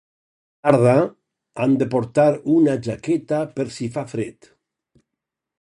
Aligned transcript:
A 0.69 0.71
la 0.75 0.79
tarda 0.83 1.03
han 1.65 1.75
de 1.83 1.87
portar 1.93 2.27
una 2.55 2.75
jaqueta 2.89 3.45
per 3.59 3.69
si 3.79 3.93
fa 3.99 4.09
fred. 4.15 4.53